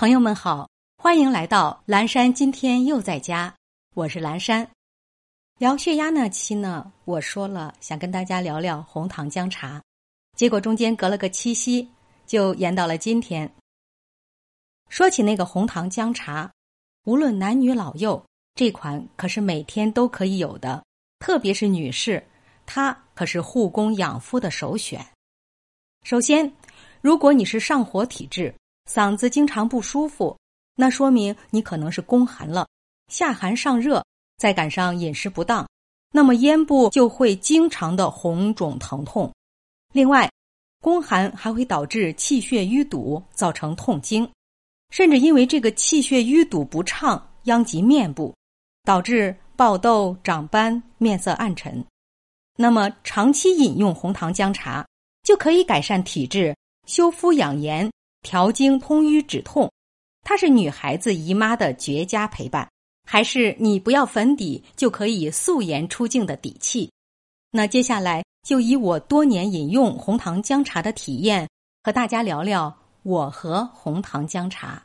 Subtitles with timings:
[0.00, 0.66] 朋友们好，
[0.96, 2.32] 欢迎来到蓝山。
[2.32, 3.54] 今天又在家，
[3.94, 4.66] 我是蓝山。
[5.58, 9.82] 聊血压那期呢，我说了想跟大家聊聊红糖姜茶，
[10.34, 11.86] 结果中间隔了个七夕，
[12.26, 13.54] 就延到了今天。
[14.88, 16.50] 说起那个红糖姜茶，
[17.04, 18.24] 无论男女老幼，
[18.54, 20.82] 这款可是每天都可以有的，
[21.18, 22.26] 特别是女士，
[22.64, 25.06] 它可是护宫养肤的首选。
[26.04, 26.50] 首先，
[27.02, 28.54] 如果你是上火体质。
[28.88, 30.36] 嗓子经常不舒服，
[30.76, 32.66] 那说明你可能是宫寒了，
[33.08, 34.04] 下寒上热，
[34.36, 35.68] 再赶上饮食不当，
[36.12, 39.32] 那么咽部就会经常的红肿疼痛。
[39.92, 40.30] 另外，
[40.80, 44.28] 宫寒还会导致气血淤堵，造成痛经，
[44.90, 48.34] 甚至因为这个气血淤堵不畅，殃及面部，
[48.84, 51.84] 导致爆痘、长斑、面色暗沉。
[52.56, 54.86] 那么，长期饮用红糖姜茶
[55.22, 57.90] 就可以改善体质，修肤养颜。
[58.22, 59.70] 调经通瘀止痛，
[60.22, 62.70] 它是女孩子姨妈的绝佳陪伴，
[63.04, 66.90] 还是你不要粉底就可以素颜出镜的底气。
[67.50, 71.48] 那接下来就以我多年饮用红糖姜茶的体验，
[71.82, 74.82] 和大家聊聊我和红糖姜茶。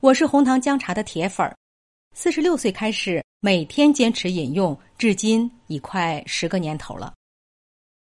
[0.00, 1.56] 我是红糖姜茶的铁粉儿，
[2.14, 7.12] 四十六岁开始每天坚持饮用，至今已快十个年头了。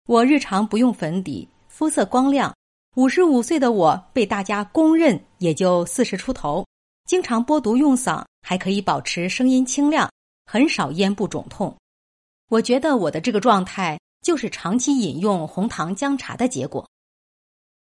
[0.06, 2.52] 我日常不用粉底，肤色光亮。
[2.94, 6.66] 五十五岁的我被大家公认也就四十出头，
[7.06, 10.10] 经常播毒用嗓，还可以保持声音清亮，
[10.44, 11.74] 很少咽部肿痛。
[12.50, 16.86] 我觉得我的这个状态就是长期饮用红糖姜茶的结果。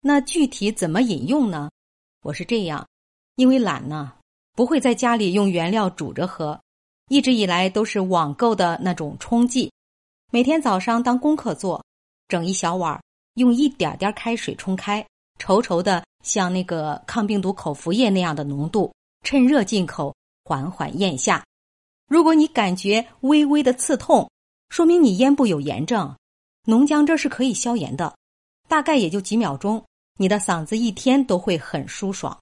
[0.01, 1.69] 那具体怎么饮用呢？
[2.23, 2.87] 我是这样，
[3.35, 4.13] 因为懒呢，
[4.55, 6.61] 不会在家里用原料煮着喝，
[7.09, 9.73] 一直以来都是网购的那种冲剂。
[10.31, 11.85] 每天早上当功课做，
[12.29, 13.03] 整一小碗。
[13.35, 15.07] 用一点点开水冲开，
[15.39, 18.93] 稠稠的，像那个抗病毒口服液那样的浓度，
[19.25, 21.45] 趁热进口，缓缓咽下。
[22.09, 24.31] 如果你感觉微微的刺痛，
[24.69, 26.15] 说明你咽部有炎症。
[26.67, 28.15] 浓姜汁是可以消炎的，
[28.69, 29.85] 大概也就几秒钟，
[30.19, 32.39] 你的嗓子一天都会很舒爽。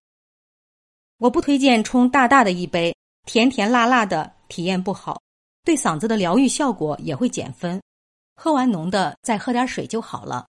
[1.19, 2.95] 我不推荐冲大大的一杯，
[3.25, 5.21] 甜甜辣辣的，体验不好，
[5.65, 7.81] 对嗓子的疗愈效果也会减分。
[8.35, 10.47] 喝完浓的，再喝点水就好了。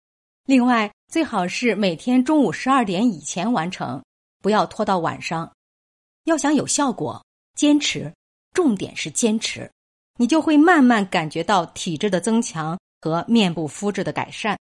[0.45, 4.03] 另外，最好是每天中午十二点以前完成，
[4.43, 5.51] 不要拖到晚上。
[6.25, 7.25] 要想有效果，
[7.55, 8.13] 坚持，
[8.53, 9.71] 重点是坚持，
[10.17, 14.55] 你就会慢慢感觉到体质的增强和面部肤质的改善。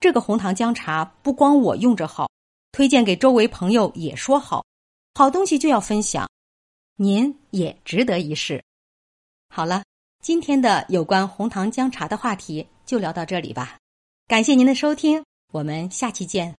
[0.00, 2.30] 这个红糖姜茶不光我用着好，
[2.72, 4.64] 推荐给周围朋友也说好，
[5.14, 6.26] 好东西就要分享，
[6.96, 8.64] 您也值得一试。
[9.50, 9.84] 好了，
[10.22, 13.76] 今天的有关红糖姜茶的话题就聊到这里吧。
[14.28, 16.54] 感谢您的收听，我们下期见。